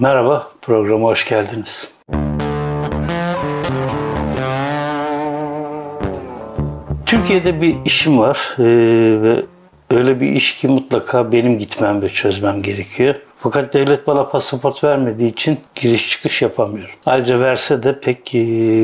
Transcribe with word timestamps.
Merhaba, 0.00 0.48
programa 0.62 1.08
hoş 1.08 1.28
geldiniz. 1.28 1.92
Türkiye'de 7.06 7.60
bir 7.60 7.76
işim 7.84 8.18
var 8.18 8.56
ee, 8.58 8.62
ve 9.22 9.42
öyle 9.90 10.20
bir 10.20 10.26
iş 10.28 10.54
ki 10.54 10.68
mutlaka 10.68 11.32
benim 11.32 11.58
gitmem 11.58 12.02
ve 12.02 12.08
çözmem 12.08 12.62
gerekiyor. 12.62 13.14
Fakat 13.38 13.74
devlet 13.74 14.06
bana 14.06 14.26
pasaport 14.26 14.84
vermediği 14.84 15.32
için 15.32 15.58
giriş 15.74 16.10
çıkış 16.10 16.42
yapamıyorum. 16.42 16.94
Ayrıca 17.06 17.40
verse 17.40 17.82
de 17.82 18.00
pek 18.00 18.34
e, 18.34 18.38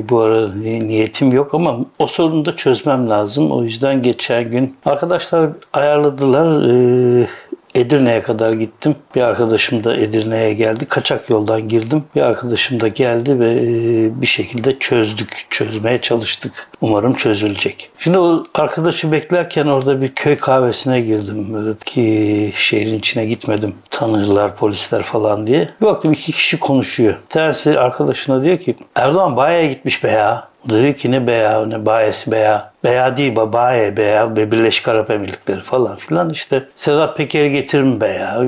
bu 0.08 0.20
ara 0.20 0.54
niyetim 0.54 1.32
yok 1.32 1.54
ama 1.54 1.76
o 1.98 2.06
sorunu 2.06 2.44
da 2.44 2.56
çözmem 2.56 3.10
lazım. 3.10 3.50
O 3.50 3.62
yüzden 3.62 4.02
geçen 4.02 4.50
gün 4.50 4.76
arkadaşlar 4.84 5.50
ayarladılar. 5.72 6.68
E, 7.22 7.26
Edirne'ye 7.74 8.22
kadar 8.22 8.52
gittim. 8.52 8.96
Bir 9.14 9.20
arkadaşım 9.20 9.84
da 9.84 9.96
Edirne'ye 9.96 10.54
geldi. 10.54 10.86
Kaçak 10.86 11.30
yoldan 11.30 11.68
girdim. 11.68 12.04
Bir 12.14 12.20
arkadaşım 12.20 12.80
da 12.80 12.88
geldi 12.88 13.40
ve 13.40 13.50
e, 13.52 14.20
bir 14.20 14.26
şekilde 14.26 14.78
çözdük. 14.78 15.46
Çözmeye 15.50 16.00
çalıştık. 16.00 16.70
Umarım 16.80 17.14
çözülecek. 17.14 17.90
Şimdi 17.98 18.18
o 18.18 18.44
arkadaşı 18.54 19.12
beklerken 19.12 19.66
orada 19.66 20.02
bir 20.02 20.14
köy 20.14 20.36
kahvesine 20.36 21.00
girdim. 21.00 21.76
Ki 21.84 22.52
şehrin 22.56 22.98
içine 22.98 23.26
gitmedim. 23.26 23.74
Tanırlar, 23.90 24.56
polisler 24.56 25.02
falan 25.02 25.46
diye. 25.46 25.68
Bir 25.80 25.86
baktım 25.86 26.12
iki 26.12 26.32
kişi 26.32 26.58
konuşuyor. 26.58 27.14
Bir 27.24 27.28
tanesi 27.28 27.80
arkadaşına 27.80 28.42
diyor 28.42 28.58
ki 28.58 28.76
Erdoğan 28.94 29.36
bayağı 29.36 29.66
gitmiş 29.66 30.04
be 30.04 30.10
ya. 30.10 30.51
Dedi 30.70 30.96
ki 30.96 31.10
ne 31.10 31.26
beya 31.26 31.66
ne 31.66 31.86
bayesi 31.86 32.32
beya. 32.32 32.72
Beya 32.84 33.16
değil 33.16 33.36
babaye 33.36 33.96
beya 33.96 34.36
ve 34.36 34.52
Birleşik 34.52 34.88
Arap 34.88 35.10
Emirlikleri 35.10 35.60
falan 35.60 35.96
filan. 35.96 36.30
İşte 36.30 36.68
Sedat 36.74 37.16
Peker'i 37.16 37.52
getirir 37.52 37.82
mi 37.82 38.00
beya 38.00 38.42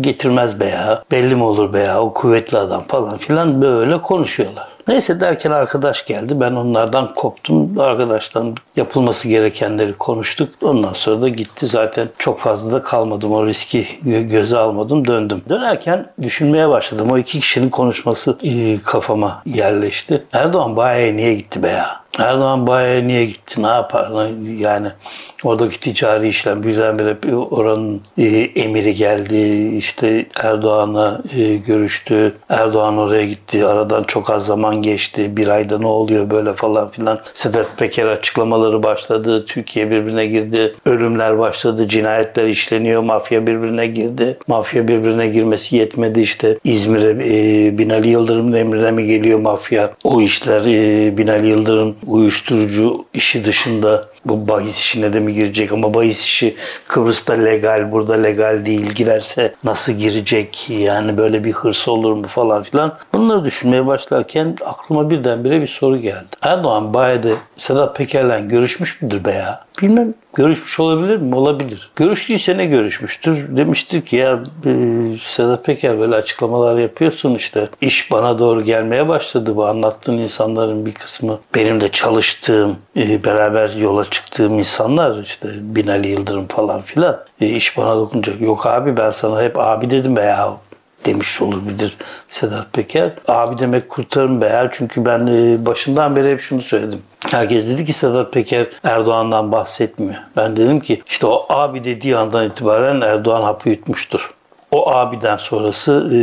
getirmez 0.00 0.60
beya 0.60 1.02
belli 1.10 1.34
mi 1.34 1.42
olur 1.42 1.72
beya 1.72 2.00
o 2.00 2.12
kuvvetli 2.12 2.58
adam 2.58 2.80
falan 2.80 3.16
filan. 3.16 3.62
Böyle 3.62 4.02
konuşuyorlar. 4.02 4.68
Neyse 4.88 5.20
derken 5.20 5.50
arkadaş 5.50 6.04
geldi. 6.04 6.40
Ben 6.40 6.52
onlardan 6.52 7.14
koptum. 7.14 7.78
Arkadaştan 7.78 8.56
yapılması 8.76 9.28
gerekenleri 9.28 9.92
konuştuk. 9.92 10.48
Ondan 10.62 10.92
sonra 10.92 11.22
da 11.22 11.28
gitti. 11.28 11.66
Zaten 11.66 12.08
çok 12.18 12.40
fazla 12.40 12.72
da 12.72 12.82
kalmadım. 12.82 13.32
O 13.32 13.46
riski 13.46 13.86
göze 14.04 14.58
almadım. 14.58 15.08
Döndüm. 15.08 15.42
Dönerken 15.48 16.06
düşünmeye 16.22 16.68
başladım. 16.68 17.10
O 17.10 17.18
iki 17.18 17.40
kişinin 17.40 17.68
konuşması 17.68 18.38
e, 18.42 18.76
kafama 18.76 19.42
yerleşti. 19.46 20.24
Erdoğan 20.32 20.76
bayağı 20.76 21.16
niye 21.16 21.34
gitti 21.34 21.62
be 21.62 21.68
ya? 21.68 22.00
Erdoğan 22.18 22.66
bayağı 22.66 23.08
niye 23.08 23.24
gitti? 23.24 23.62
Ne 23.62 23.66
yapar? 23.66 24.12
Yani 24.58 24.88
oradaki 25.44 25.80
ticari 25.80 26.28
işlem 26.28 26.62
birdenbire 26.62 27.36
oranın 27.36 28.00
e, 28.18 28.24
emiri 28.56 28.94
geldi. 28.94 29.68
İşte 29.76 30.26
Erdoğan'la 30.42 31.20
e, 31.36 31.56
görüştü. 31.56 32.36
Erdoğan 32.48 32.98
oraya 32.98 33.24
gitti. 33.24 33.66
Aradan 33.66 34.02
çok 34.02 34.30
az 34.30 34.46
zaman 34.46 34.82
geçti. 34.82 35.36
Bir 35.36 35.48
ayda 35.48 35.78
ne 35.78 35.86
oluyor 35.86 36.30
böyle 36.30 36.52
falan 36.52 36.88
filan. 36.88 37.18
Sedat 37.34 37.78
Peker 37.78 38.06
açıklamaları 38.06 38.82
başladı. 38.82 39.44
Türkiye 39.46 39.90
birbirine 39.90 40.26
girdi. 40.26 40.74
Ölümler 40.86 41.38
başladı. 41.38 41.88
Cinayetler 41.88 42.46
işleniyor. 42.46 43.02
Mafya 43.02 43.46
birbirine 43.46 43.86
girdi. 43.86 44.38
Mafya 44.46 44.88
birbirine 44.88 45.28
girmesi 45.28 45.76
yetmedi. 45.76 46.20
işte 46.20 46.58
İzmir'e 46.64 47.10
e, 47.10 47.78
Binali 47.78 48.08
Yıldırım'ın 48.08 48.52
emrine 48.52 48.90
mi 48.90 49.04
geliyor 49.04 49.38
mafya? 49.38 49.90
O 50.04 50.20
işler 50.20 50.60
e, 50.60 51.18
Binali 51.18 51.46
Yıldırım 51.46 51.96
uyuşturucu 52.08 53.04
işi 53.14 53.44
dışında 53.44 54.04
bu 54.24 54.48
bahis 54.48 54.78
işine 54.78 55.12
de 55.12 55.20
mi 55.20 55.34
girecek 55.34 55.72
ama 55.72 55.94
bahis 55.94 56.24
işi 56.24 56.56
Kıbrıs'ta 56.88 57.32
legal 57.32 57.92
burada 57.92 58.14
legal 58.14 58.66
değil 58.66 58.86
girerse 58.86 59.54
nasıl 59.64 59.92
girecek 59.92 60.70
yani 60.70 61.18
böyle 61.18 61.44
bir 61.44 61.52
hırs 61.52 61.88
olur 61.88 62.16
mu 62.16 62.26
falan 62.26 62.62
filan 62.62 62.96
bunları 63.12 63.44
düşünmeye 63.44 63.86
başlarken 63.86 64.56
aklıma 64.64 65.10
birdenbire 65.10 65.60
bir 65.60 65.66
soru 65.66 65.96
geldi. 65.96 66.26
Erdoğan 66.42 66.94
Baye'de 66.94 67.32
Sedat 67.56 67.96
Peker'le 67.96 68.48
görüşmüş 68.48 69.02
müdür 69.02 69.24
be 69.24 69.32
ya? 69.32 69.67
Bilmem 69.82 70.14
görüşmüş 70.34 70.80
olabilir 70.80 71.16
mi? 71.16 71.34
Olabilir. 71.34 71.90
Görüştüyse 71.96 72.56
ne 72.56 72.66
görüşmüştür? 72.66 73.56
Demiştir 73.56 74.02
ki 74.02 74.16
ya 74.16 74.42
e, 74.66 74.72
Sedat 75.26 75.64
Peker 75.64 75.98
böyle 75.98 76.14
açıklamalar 76.14 76.78
yapıyorsun 76.78 77.34
işte. 77.34 77.68
iş 77.80 78.10
bana 78.12 78.38
doğru 78.38 78.62
gelmeye 78.62 79.08
başladı. 79.08 79.56
Bu 79.56 79.66
anlattığın 79.66 80.18
insanların 80.18 80.86
bir 80.86 80.94
kısmı 80.94 81.38
benim 81.54 81.80
de 81.80 81.88
çalıştığım, 81.88 82.76
e, 82.96 83.24
beraber 83.24 83.70
yola 83.70 84.04
çıktığım 84.04 84.58
insanlar 84.58 85.22
işte 85.22 85.48
Binali 85.60 86.08
Yıldırım 86.08 86.46
falan 86.48 86.82
filan. 86.82 87.20
E, 87.40 87.46
iş 87.46 87.76
bana 87.76 87.96
dokunacak. 87.96 88.40
Yok 88.40 88.66
abi 88.66 88.96
ben 88.96 89.10
sana 89.10 89.42
hep 89.42 89.58
abi 89.58 89.90
dedim 89.90 90.16
be 90.16 90.22
ya 90.22 90.56
demiş 91.06 91.42
olabilir 91.42 91.96
Sedat 92.28 92.72
Peker. 92.72 93.14
Abi 93.28 93.58
demek 93.58 93.88
kurtarım 93.88 94.40
be 94.40 94.46
ya 94.46 94.70
çünkü 94.72 95.04
ben 95.04 95.26
e, 95.26 95.66
başından 95.66 96.16
beri 96.16 96.30
hep 96.30 96.40
şunu 96.40 96.62
söyledim. 96.62 96.98
Herkes 97.26 97.68
dedi 97.68 97.84
ki 97.84 97.92
Sedat 97.92 98.32
Peker 98.32 98.66
Erdoğan'dan 98.84 99.52
bahsetmiyor. 99.52 100.22
Ben 100.36 100.56
dedim 100.56 100.80
ki 100.80 101.02
işte 101.06 101.26
o 101.26 101.46
abi 101.48 101.84
dediği 101.84 102.16
andan 102.16 102.46
itibaren 102.46 103.00
Erdoğan 103.00 103.42
hapı 103.42 103.68
yutmuştur. 103.68 104.30
O 104.70 104.90
abiden 104.90 105.36
sonrası 105.36 106.10
e, 106.14 106.18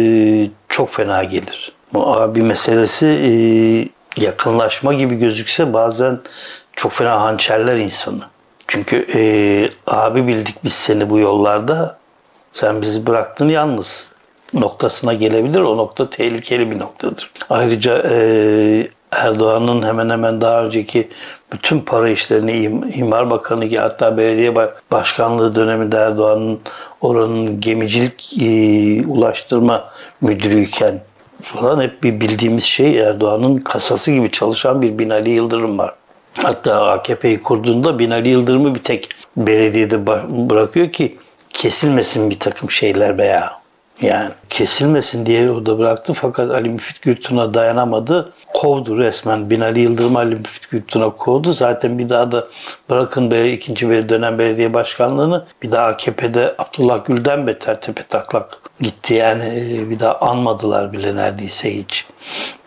çok 0.69 0.89
fena 0.89 1.23
gelir. 1.23 1.71
Bu 1.93 2.15
abi 2.15 2.43
meselesi 2.43 3.07
e, 3.07 3.31
yakınlaşma 4.21 4.93
gibi 4.93 5.15
gözükse 5.15 5.73
bazen 5.73 6.19
çok 6.75 6.91
fena 6.91 7.21
hançerler 7.21 7.75
insanı. 7.75 8.21
Çünkü 8.67 9.05
e, 9.15 9.21
abi 9.87 10.27
bildik 10.27 10.63
biz 10.63 10.73
seni 10.73 11.09
bu 11.09 11.19
yollarda. 11.19 11.97
Sen 12.53 12.81
bizi 12.81 13.07
bıraktın 13.07 13.49
yalnız 13.49 14.11
noktasına 14.53 15.13
gelebilir. 15.13 15.59
O 15.59 15.77
nokta 15.77 16.09
tehlikeli 16.09 16.71
bir 16.71 16.79
noktadır. 16.79 17.31
Ayrıca 17.49 18.03
e, 18.11 18.87
Erdoğan'ın 19.11 19.83
hemen 19.83 20.09
hemen 20.09 20.41
daha 20.41 20.63
önceki 20.63 21.09
bütün 21.53 21.79
para 21.79 22.09
işlerini 22.09 22.51
İmar 22.95 23.29
Bakanı 23.29 23.69
ki 23.69 23.79
hatta 23.79 24.17
belediye 24.17 24.55
başkanlığı 24.91 25.55
döneminde 25.55 25.97
Erdoğan'ın 25.97 26.59
oranın 27.01 27.61
gemicilik 27.61 28.33
e, 28.41 29.07
ulaştırma 29.07 29.89
müdürüyken 30.21 31.01
falan 31.41 31.81
hep 31.81 32.03
bir 32.03 32.21
bildiğimiz 32.21 32.63
şey 32.63 32.99
Erdoğan'ın 32.99 33.57
kasası 33.57 34.11
gibi 34.11 34.31
çalışan 34.31 34.81
bir 34.81 34.99
Binali 34.99 35.29
Yıldırım 35.29 35.77
var. 35.77 35.95
Hatta 36.43 36.91
AKP'yi 36.91 37.41
kurduğunda 37.41 37.99
Binali 37.99 38.29
Yıldırım'ı 38.29 38.75
bir 38.75 38.83
tek 38.83 39.09
belediyede 39.37 40.07
bırakıyor 40.49 40.91
ki 40.91 41.17
kesilmesin 41.49 42.29
bir 42.29 42.39
takım 42.39 42.71
şeyler 42.71 43.17
veya 43.17 43.51
yani 44.01 44.29
kesilmesin 44.49 45.25
diye 45.25 45.51
orada 45.51 45.79
bıraktı 45.79 46.13
fakat 46.13 46.51
Ali 46.51 46.69
Müfit 46.69 47.01
Gültun'a 47.01 47.53
dayanamadı. 47.53 48.33
Kovdu 48.53 48.97
resmen. 48.97 49.49
Binali 49.49 49.79
Yıldırım 49.79 50.15
Ali 50.15 50.35
Müfit 50.35 50.69
Gültun'a 50.69 51.09
kovdu. 51.09 51.53
Zaten 51.53 51.97
bir 51.99 52.09
daha 52.09 52.31
da 52.31 52.47
bırakın 52.89 53.31
be 53.31 53.51
ikinci 53.51 53.89
bir 53.89 54.09
dönem 54.09 54.39
belediye 54.39 54.73
başkanlığını 54.73 55.45
bir 55.63 55.71
daha 55.71 55.87
AKP'de 55.87 56.55
Abdullah 56.57 57.05
Gül'den 57.05 57.47
beter 57.47 57.81
tepe 57.81 58.03
taklak 58.03 58.61
gitti. 58.81 59.13
Yani 59.13 59.43
e, 59.43 59.89
bir 59.89 59.99
daha 59.99 60.19
anmadılar 60.19 60.93
bile 60.93 61.15
neredeyse 61.15 61.77
hiç. 61.77 62.07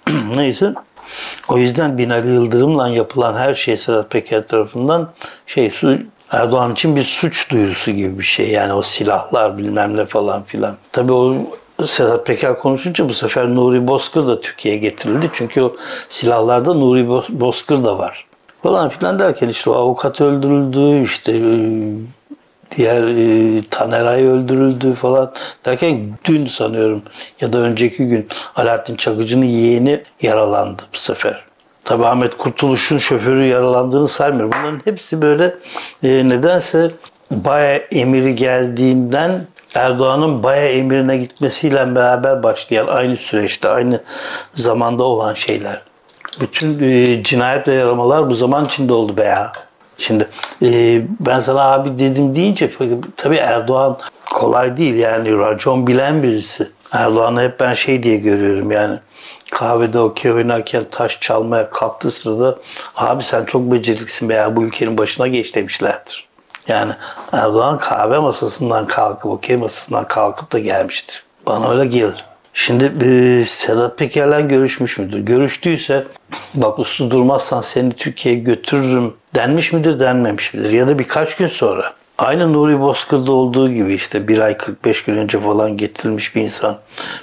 Neyse 0.37 0.75
o 1.49 1.59
yüzden 1.59 1.99
Binali 1.99 2.29
Yıldırım'la 2.29 2.89
yapılan 2.89 3.37
her 3.37 3.55
şey 3.55 3.77
Sedat 3.77 4.11
Peker 4.11 4.47
tarafından 4.47 5.11
şey 5.47 5.71
su 5.71 5.99
Erdoğan 6.33 6.73
için 6.73 6.97
bir 6.97 7.05
suç 7.05 7.51
duyurusu 7.51 7.91
gibi 7.91 8.19
bir 8.19 8.25
şey. 8.25 8.51
Yani 8.51 8.73
o 8.73 8.83
silahlar 8.83 9.59
bilmem 9.59 9.97
ne 9.97 10.07
falan 10.07 10.43
filan. 10.43 10.77
Tabii 10.93 11.13
o 11.13 11.37
Sedat 11.87 12.27
Peker 12.27 12.59
konuşunca 12.59 13.09
bu 13.09 13.13
sefer 13.13 13.55
Nuri 13.55 13.87
Bozkır 13.87 14.27
da 14.27 14.41
Türkiye'ye 14.41 14.81
getirildi. 14.81 15.31
Çünkü 15.33 15.63
o 15.63 15.73
silahlarda 16.09 16.75
Nuri 16.75 17.09
Bozkır 17.41 17.85
da 17.85 17.99
var. 17.99 18.27
Falan 18.63 18.89
filan 18.89 19.19
derken 19.19 19.49
işte 19.49 19.71
o 19.71 19.75
avukat 19.75 20.21
öldürüldü, 20.21 21.05
işte 21.05 21.33
e, 21.33 21.43
diğer 22.77 23.03
e, 23.03 23.63
Taneray 23.71 24.27
öldürüldü 24.27 24.95
falan 24.95 25.33
derken 25.65 26.19
dün 26.25 26.47
sanıyorum 26.47 27.03
ya 27.41 27.53
da 27.53 27.59
önceki 27.59 28.09
gün 28.09 28.29
Alaaddin 28.57 28.97
Çakıcı'nın 28.97 29.45
yeğeni 29.45 30.03
yaralandı 30.23 30.83
bu 30.95 30.99
sefer. 30.99 31.48
Tabi 31.89 32.07
Ahmet 32.07 32.37
Kurtuluş'un 32.37 32.99
şoförü 32.99 33.45
yaralandığını 33.45 34.09
saymıyorum. 34.09 34.53
Bunların 34.53 34.81
hepsi 34.85 35.23
böyle 35.23 35.57
e, 36.03 36.29
nedense 36.29 36.91
Baya 37.31 37.77
emiri 37.77 38.35
geldiğinden 38.35 39.47
Erdoğan'ın 39.75 40.43
Baya 40.43 40.69
emirine 40.69 41.17
gitmesiyle 41.17 41.95
beraber 41.95 42.43
başlayan 42.43 42.87
aynı 42.87 43.17
süreçte, 43.17 43.69
aynı 43.69 44.01
zamanda 44.53 45.05
olan 45.05 45.35
şeyler. 45.35 45.83
Bütün 46.41 46.83
e, 46.83 47.23
cinayet 47.23 47.69
ve 47.69 47.75
yaramalar 47.75 48.31
bu 48.31 48.35
zaman 48.35 48.65
içinde 48.65 48.93
oldu 48.93 49.17
be 49.17 49.25
ya. 49.25 49.53
Şimdi 49.99 50.29
e, 50.63 51.03
ben 51.21 51.41
sana 51.41 51.63
abi 51.63 51.99
dedim 51.99 52.35
deyince 52.35 52.71
tabii 53.17 53.37
Erdoğan 53.37 53.99
kolay 54.31 54.77
değil 54.77 54.95
yani 54.95 55.39
racon 55.39 55.87
bilen 55.87 56.23
birisi. 56.23 56.69
Erdoğan'ı 56.93 57.43
hep 57.43 57.61
ben 57.61 57.75
şey 57.75 58.03
diye 58.03 58.17
görüyorum 58.17 58.71
yani 58.71 58.99
kahvede 59.51 59.99
okey 59.99 60.33
oynarken 60.33 60.85
taş 60.91 61.21
çalmaya 61.21 61.71
kalktığı 61.71 62.11
sırada 62.11 62.59
abi 62.97 63.23
sen 63.23 63.45
çok 63.45 63.73
beceriklisin 63.73 64.29
veya 64.29 64.57
bu 64.57 64.63
ülkenin 64.63 64.99
başına 64.99 65.27
geç 65.27 65.55
demişlerdir. 65.55 66.29
Yani 66.69 66.93
Erdoğan 67.33 67.79
kahve 67.79 68.19
masasından 68.19 68.87
kalkıp 68.87 69.27
okey 69.27 69.57
masasından 69.57 70.09
kalkıp 70.09 70.53
da 70.53 70.59
gelmiştir. 70.59 71.25
Bana 71.47 71.71
öyle 71.71 71.87
gelir. 71.87 72.25
Şimdi 72.55 73.05
e, 73.05 73.45
Sedat 73.47 73.99
Peker'le 73.99 74.49
görüşmüş 74.49 74.99
müdür? 74.99 75.19
Görüştüyse 75.19 76.05
bak 76.55 76.79
uslu 76.79 77.11
durmazsan 77.11 77.63
seni 77.63 77.93
Türkiye'ye 77.93 78.41
götürürüm 78.41 79.15
denmiş 79.35 79.73
midir 79.73 80.01
denmemiş 80.01 80.55
midir? 80.55 80.73
Ya 80.73 80.89
da 80.89 80.99
birkaç 80.99 81.37
gün 81.37 81.47
sonra. 81.47 81.95
Aynı 82.19 82.53
Nuri 82.53 82.81
Bozkır'da 82.81 83.33
olduğu 83.33 83.73
gibi 83.73 83.95
işte 83.95 84.29
bir 84.29 84.39
ay 84.39 84.57
45 84.57 85.05
gün 85.05 85.17
önce 85.17 85.41
falan 85.41 85.77
getirilmiş 85.77 86.37
bir 86.37 86.43
insan. 86.43 86.77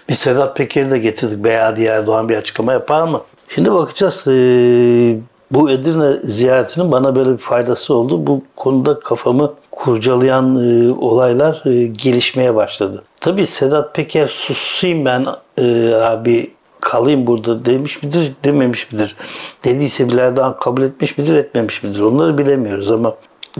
Bir 0.10 0.14
Sedat 0.14 0.58
Peker'i 0.58 0.92
de 0.92 0.98
getirdik. 0.98 1.44
Beyadi 1.44 1.84
Erdoğan 1.84 2.30
bir 2.30 2.38
açıklama 2.38 2.74
yapar 2.74 3.02
mı? 3.02 3.22
Şimdi 3.50 3.74
bakacağız. 3.74 4.28
Ee, 4.28 5.18
bu 5.52 5.70
Edirne 5.70 6.14
ziyaretinin 6.24 6.92
bana 6.92 7.16
böyle 7.16 7.32
bir 7.32 7.38
faydası 7.38 7.94
oldu. 7.94 8.28
Bu 8.28 8.42
konuda 8.56 9.00
kafamı 9.00 9.54
kurcalayan 9.72 10.56
e, 10.56 10.92
olaylar 10.92 11.62
e, 11.66 11.88
gelişmeye 11.88 12.56
başladı. 12.56 13.04
Tabii 13.20 13.48
Sedat 13.48 13.96
Peker 13.96 14.28
susayım 14.28 15.06
ben 15.06 15.26
e, 15.58 15.94
abi 15.94 16.52
kalayım 16.82 17.28
burada 17.28 17.66
demiş 17.66 18.04
midir 18.04 18.34
dememiş 18.44 18.92
midir? 18.92 19.16
Dediyse 19.64 20.10
bile 20.10 20.22
Erdoğan 20.22 20.58
kabul 20.60 20.82
etmiş 20.82 21.18
midir 21.18 21.36
etmemiş 21.36 21.84
midir? 21.84 22.02
Onları 22.02 22.38
bilemiyoruz 22.38 22.92
ama 22.92 23.14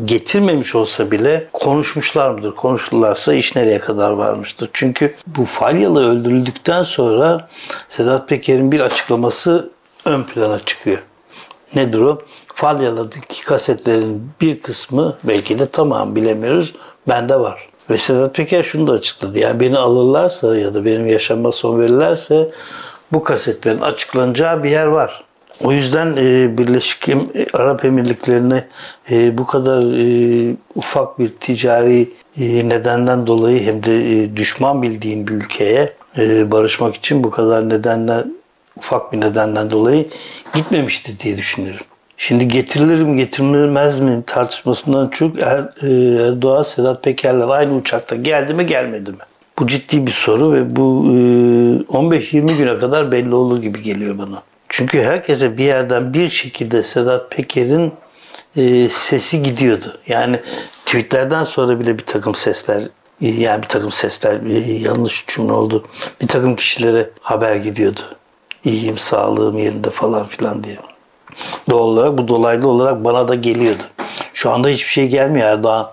getirmemiş 0.06 0.76
olsa 0.76 1.12
bile 1.12 1.48
konuşmuşlar 1.54 2.30
mıdır? 2.30 2.56
Konuştularsa 2.56 3.34
iş 3.34 3.56
nereye 3.56 3.80
kadar 3.80 4.12
varmıştır? 4.12 4.70
Çünkü 4.74 5.16
bu 5.28 5.46
Falyalı 5.46 6.10
öldürüldükten 6.10 6.84
sonra 6.84 7.48
Sedat 7.90 8.30
Peker'in 8.30 8.72
bir 8.72 8.80
açıklaması 8.80 9.70
ön 10.06 10.24
plana 10.24 10.60
çıkıyor. 10.60 11.04
Nedir 11.76 12.00
o? 12.00 12.20
Falyalı'daki 12.54 13.44
kasetlerin 13.44 14.32
bir 14.42 14.62
kısmı 14.62 15.18
belki 15.24 15.60
de 15.60 15.70
tamam 15.70 16.16
bilemiyoruz. 16.16 16.74
Bende 17.08 17.40
var. 17.40 17.70
Ve 17.90 17.98
Sedat 17.98 18.36
Peker 18.36 18.64
şunu 18.64 18.88
da 18.88 18.92
açıkladı. 18.92 19.40
Yani 19.40 19.60
beni 19.60 19.78
alırlarsa 19.78 20.58
ya 20.58 20.74
da 20.74 20.86
benim 20.86 21.08
yaşama 21.08 21.52
son 21.52 21.80
verirlerse 21.80 22.52
bu 23.12 23.24
kasetlerin 23.24 23.82
açıklanacağı 23.82 24.64
bir 24.64 24.70
yer 24.70 24.86
var. 24.86 25.25
O 25.64 25.72
yüzden 25.72 26.16
e, 26.18 26.58
Birleşik 26.58 27.10
Arap 27.54 27.86
Emirlikleri'ne 27.86 28.64
e, 29.12 29.38
bu 29.38 29.46
kadar 29.46 29.82
e, 29.82 30.56
ufak 30.76 31.20
bir 31.20 31.30
ticari 31.30 32.10
e, 32.40 32.70
nedenden 32.70 33.28
dolayı 33.28 33.64
hem 33.64 33.84
de 33.84 34.24
e, 34.24 34.36
düşman 34.36 34.82
bildiğim 34.82 35.28
bir 35.28 35.34
ülkeye 35.34 35.94
e, 36.18 36.52
barışmak 36.52 36.96
için 36.96 37.24
bu 37.24 37.32
kadar 37.32 37.70
nedenle 37.70 38.14
ufak 38.78 39.14
bir 39.14 39.22
nedenden 39.22 39.72
dolayı 39.72 40.08
gitmemişti 40.54 41.20
diye 41.20 41.38
düşünüyorum. 41.38 41.86
Şimdi 42.18 42.48
getirilir 42.48 43.02
mi 43.04 43.18
getirilmez 43.18 44.00
mi 44.00 44.24
tartışmasından 44.28 45.08
çok 45.08 45.40
er, 45.40 45.60
e, 45.84 46.24
Erdoğan 46.28 46.64
Sedat 46.64 47.04
Peker'le 47.04 47.50
aynı 47.50 47.76
uçakta 47.76 48.16
geldi 48.16 48.54
mi 48.54 48.66
gelmedi 48.66 49.12
mi? 49.12 49.18
Bu 49.60 49.68
ciddi 49.68 50.08
bir 50.08 50.12
soru 50.12 50.54
ve 50.54 50.76
bu 50.76 51.06
15-20 51.10 52.52
e, 52.52 52.56
güne 52.58 52.80
kadar 52.80 53.12
belli 53.12 53.36
olur 53.36 53.62
gibi 53.62 53.82
geliyor 53.82 54.18
bana. 54.18 54.42
Çünkü 54.70 55.02
herkese 55.02 55.58
bir 55.58 55.64
yerden 55.64 56.14
bir 56.14 56.30
şekilde 56.30 56.84
Sedat 56.84 57.32
Peker'in 57.32 57.94
e, 58.58 58.90
sesi 58.90 59.42
gidiyordu. 59.42 59.98
Yani 60.08 60.40
tweetlerden 60.86 61.44
sonra 61.44 61.80
bile 61.80 61.98
bir 61.98 62.06
takım 62.06 62.36
sesler 62.36 62.84
yani 63.22 63.64
bir 63.64 63.68
takım 63.68 63.92
sesler 63.92 64.42
yanlış 64.80 65.26
cümle 65.28 65.52
oldu. 65.52 65.84
Bir 66.22 66.28
takım 66.28 66.56
kişilere 66.56 67.10
haber 67.22 67.56
gidiyordu. 67.56 68.02
İyiyim, 68.64 68.98
sağlığım 68.98 69.58
yerinde 69.58 69.90
falan 69.90 70.26
filan 70.26 70.64
diye. 70.64 70.78
Doğal 71.70 71.88
olarak 71.88 72.18
bu 72.18 72.28
dolaylı 72.28 72.68
olarak 72.68 73.04
bana 73.04 73.28
da 73.28 73.36
geliyordu. 73.36 73.84
Şu 74.34 74.52
anda 74.52 74.68
hiçbir 74.68 74.90
şey 74.90 75.08
gelmiyor 75.08 75.48
Erdoğan. 75.48 75.92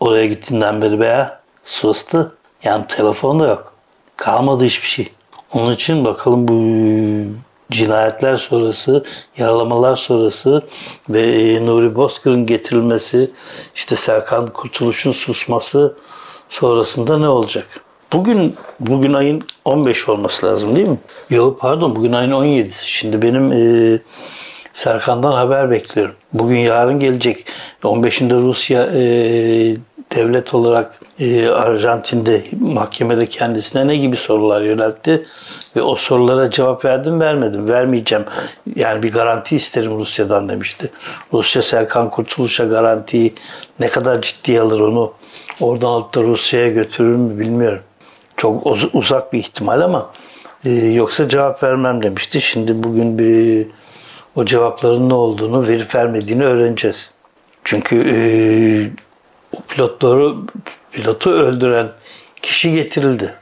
Oraya 0.00 0.26
gittiğinden 0.26 0.82
beri 0.82 1.00
be 1.00 1.38
sustu. 1.62 2.36
Yani 2.64 2.86
telefon 2.86 3.40
da 3.40 3.48
yok. 3.48 3.72
Kalmadı 4.16 4.64
hiçbir 4.64 4.86
şey. 4.86 5.12
Onun 5.52 5.74
için 5.74 6.04
bakalım 6.04 6.48
bu 6.48 6.54
cinayetler 7.70 8.36
sonrası, 8.36 9.04
yaralamalar 9.38 9.96
sonrası 9.96 10.62
ve 11.08 11.20
e, 11.20 11.66
Nuri 11.66 11.94
Bozkır'ın 11.94 12.46
getirilmesi, 12.46 13.30
işte 13.74 13.96
Serkan 13.96 14.46
Kurtuluş'un 14.46 15.12
susması 15.12 15.96
sonrasında 16.48 17.18
ne 17.18 17.28
olacak? 17.28 17.66
Bugün 18.12 18.54
bugün 18.80 19.12
ayın 19.12 19.44
15 19.64 20.08
olması 20.08 20.46
lazım 20.46 20.76
değil 20.76 20.88
mi? 20.88 20.98
Yok 21.30 21.60
pardon 21.60 21.96
bugün 21.96 22.12
ayın 22.12 22.30
17'si. 22.30 22.88
Şimdi 22.88 23.22
benim 23.22 23.52
e, 23.52 23.98
Serkan'dan 24.72 25.32
haber 25.32 25.70
bekliyorum. 25.70 26.14
Bugün 26.32 26.58
yarın 26.58 27.00
gelecek. 27.00 27.46
15'inde 27.82 28.42
Rusya 28.42 28.88
e, 28.94 29.76
devlet 30.16 30.54
olarak 30.54 31.00
e, 31.18 31.48
Arjantin'de 31.48 32.42
mahkemede 32.60 33.26
kendisine 33.26 33.86
ne 33.86 33.96
gibi 33.96 34.16
sorular 34.16 34.62
yöneltti 34.62 35.24
ve 35.76 35.82
o 35.82 35.96
sorulara 35.96 36.50
cevap 36.50 36.84
verdim 36.84 37.20
vermedim 37.20 37.68
vermeyeceğim 37.68 38.24
yani 38.76 39.02
bir 39.02 39.12
garanti 39.12 39.56
isterim 39.56 39.98
Rusya'dan 39.98 40.48
demişti. 40.48 40.90
Rusya 41.32 41.62
Serkan 41.62 42.10
Kurtuluş'a 42.10 42.64
garantiyi 42.64 43.34
ne 43.80 43.88
kadar 43.88 44.20
ciddiye 44.20 44.60
alır 44.60 44.80
onu 44.80 45.12
oradan 45.60 45.88
alıp 45.88 46.14
da 46.14 46.22
Rusya'ya 46.22 46.68
götürür 46.68 47.16
mü 47.16 47.38
bilmiyorum. 47.38 47.82
Çok 48.36 48.66
uzak 48.92 49.32
bir 49.32 49.38
ihtimal 49.38 49.80
ama 49.80 50.10
e, 50.64 50.70
yoksa 50.70 51.28
cevap 51.28 51.62
vermem 51.62 52.02
demişti. 52.02 52.40
Şimdi 52.40 52.82
bugün 52.82 53.18
bir 53.18 53.66
o 54.36 54.44
cevapların 54.44 55.08
ne 55.08 55.14
olduğunu 55.14 55.66
verip 55.66 55.94
vermediğini 55.94 56.44
öğreneceğiz. 56.44 57.10
Çünkü 57.64 57.96
e, 57.96 58.16
o 59.54 59.62
pilotları 59.68 60.34
pilotu 60.92 61.30
öldüren 61.30 61.88
kişi 62.42 62.72
getirildi. 62.72 63.34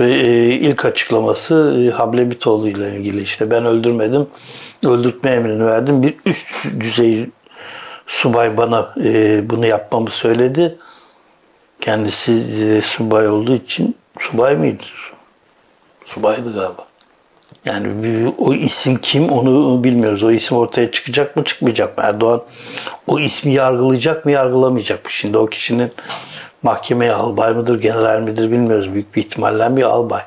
Ve 0.00 0.12
e, 0.14 0.46
ilk 0.54 0.84
açıklaması 0.84 1.84
e, 1.88 1.90
Hablemitoğlu 1.90 2.68
ile 2.68 2.96
ilgili 2.96 3.22
işte 3.22 3.50
ben 3.50 3.64
öldürmedim, 3.64 4.26
öldürtme 4.86 5.30
emrini 5.30 5.66
verdim. 5.66 6.02
Bir 6.02 6.14
üst 6.26 6.80
düzey 6.80 7.30
subay 8.06 8.56
bana 8.56 8.94
e, 9.04 9.40
bunu 9.50 9.66
yapmamı 9.66 10.10
söyledi. 10.10 10.78
Kendisi 11.80 12.32
e, 12.32 12.80
subay 12.80 13.28
olduğu 13.28 13.54
için 13.54 13.96
subay 14.20 14.56
mıydı? 14.56 14.82
Subaydı 16.04 16.54
galiba. 16.54 16.86
Yani 17.64 18.32
o 18.38 18.54
isim 18.54 18.98
kim 18.98 19.28
onu 19.28 19.84
bilmiyoruz. 19.84 20.22
O 20.22 20.30
isim 20.30 20.56
ortaya 20.56 20.90
çıkacak 20.90 21.36
mı 21.36 21.44
çıkmayacak 21.44 21.98
mı? 21.98 22.04
Erdoğan 22.06 22.42
o 23.06 23.18
ismi 23.18 23.52
yargılayacak 23.52 24.24
mı 24.24 24.30
yargılamayacak 24.30 25.04
mı? 25.04 25.10
Şimdi 25.10 25.38
o 25.38 25.46
kişinin 25.46 25.92
mahkemeye 26.62 27.12
albay 27.12 27.52
mıdır 27.52 27.80
general 27.80 28.22
midir 28.22 28.50
bilmiyoruz. 28.50 28.94
Büyük 28.94 29.16
bir 29.16 29.20
ihtimalle 29.20 29.76
bir 29.76 29.82
albay. 29.82 30.22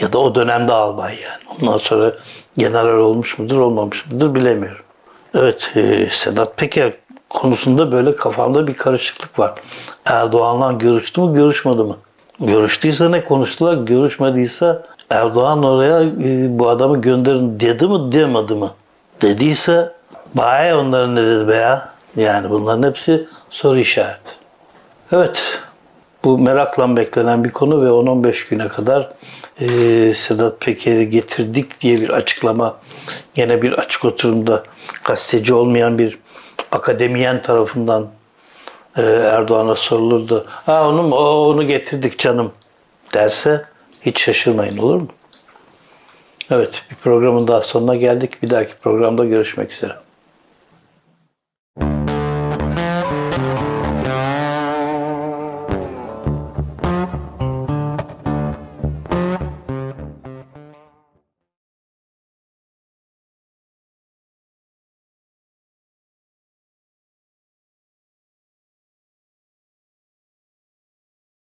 Ya 0.00 0.12
da 0.12 0.18
o 0.18 0.34
dönemde 0.34 0.72
albay 0.72 1.14
yani. 1.24 1.58
Ondan 1.62 1.78
sonra 1.78 2.12
general 2.56 2.98
olmuş 2.98 3.38
mudur 3.38 3.58
olmamış 3.58 4.06
mıdır 4.06 4.34
bilemiyorum. 4.34 4.84
Evet 5.34 5.72
e, 5.76 6.08
Sedat 6.10 6.56
Peker 6.56 6.92
konusunda 7.30 7.92
böyle 7.92 8.16
kafamda 8.16 8.66
bir 8.66 8.74
karışıklık 8.74 9.38
var. 9.38 9.54
Erdoğan'la 10.04 10.72
görüştü 10.72 11.20
mü 11.20 11.34
görüşmedi 11.34 11.82
mi? 11.82 11.94
Görüştüyse 12.40 13.12
ne 13.12 13.24
konuştular, 13.24 13.74
görüşmediyse 13.76 14.82
Erdoğan 15.12 15.62
oraya 15.62 16.02
e, 16.02 16.58
bu 16.58 16.68
adamı 16.68 17.00
gönderin 17.00 17.60
dedi 17.60 17.86
mi 17.86 18.12
demedi 18.12 18.54
mi? 18.54 18.66
Dediyse 19.22 19.92
bayağı 20.34 20.80
onların 20.80 21.16
ne 21.16 21.26
dedi 21.26 21.48
be 21.48 21.56
ya? 21.56 21.88
Yani 22.16 22.50
bunların 22.50 22.88
hepsi 22.88 23.26
soru 23.50 23.78
işareti. 23.78 24.32
Evet, 25.12 25.60
bu 26.24 26.38
merakla 26.38 26.96
beklenen 26.96 27.44
bir 27.44 27.50
konu 27.50 27.84
ve 27.84 27.88
10-15 27.88 28.50
güne 28.50 28.68
kadar 28.68 29.12
e, 29.60 30.14
Sedat 30.14 30.60
Peker'i 30.60 31.10
getirdik 31.10 31.80
diye 31.80 31.96
bir 31.96 32.10
açıklama 32.10 32.76
yine 33.36 33.62
bir 33.62 33.72
açık 33.72 34.04
oturumda 34.04 34.62
gazeteci 35.04 35.54
olmayan 35.54 35.98
bir 35.98 36.18
akademiyen 36.72 37.42
tarafından 37.42 38.06
e, 38.96 39.02
Erdoğan'a 39.02 39.74
sorulurdu. 39.74 40.46
Ha 40.48 40.88
onu 40.88 41.14
onu 41.14 41.66
getirdik 41.66 42.18
canım 42.18 42.52
derse 43.14 43.71
hiç 44.06 44.20
şaşırmayın 44.20 44.78
olur 44.78 45.00
mu? 45.00 45.08
Evet 46.50 46.84
bir 46.90 46.96
programın 46.96 47.48
daha 47.48 47.62
sonuna 47.62 47.96
geldik. 47.96 48.42
Bir 48.42 48.50
dahaki 48.50 48.74
programda 48.78 49.24
görüşmek 49.24 49.72
üzere. 49.72 49.92